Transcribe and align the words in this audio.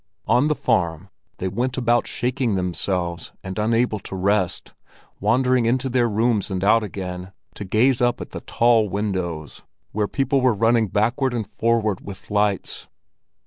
On 0.25 0.47
the 0.47 0.55
farm 0.55 1.09
they 1.37 1.47
went 1.47 1.77
about 1.77 2.07
shaking 2.07 2.55
themselves 2.55 3.33
and 3.43 3.59
unable 3.59 3.99
to 3.99 4.15
rest, 4.15 4.73
wandering 5.19 5.67
into 5.67 5.89
their 5.89 6.09
rooms 6.09 6.49
and 6.49 6.63
out 6.63 6.81
again 6.81 7.33
to 7.53 7.63
gaze 7.65 8.01
up 8.01 8.19
at 8.19 8.31
the 8.31 8.41
tall 8.41 8.89
windows, 8.89 9.61
where 9.91 10.07
people 10.07 10.41
were 10.41 10.55
running 10.55 10.87
backward 10.87 11.35
and 11.35 11.45
forward 11.45 12.01
with 12.01 12.31
lights. 12.31 12.87